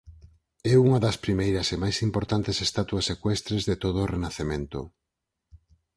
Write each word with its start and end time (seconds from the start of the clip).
É 0.71 0.73
unha 0.85 0.99
das 1.05 1.17
primeiras 1.25 1.67
e 1.73 1.77
máis 1.83 1.97
importantes 2.07 2.57
estatuas 2.67 3.07
ecuestres 3.15 3.61
de 3.69 3.75
todo 3.83 3.97
o 4.01 4.09
Renacemento. 4.15 4.79